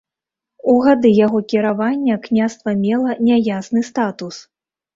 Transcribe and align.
У 0.71 0.77
гады 0.85 1.11
яго 1.25 1.41
кіравання 1.53 2.17
княства 2.25 2.75
мела 2.83 3.11
няясны 3.31 3.87
статус. 3.95 4.35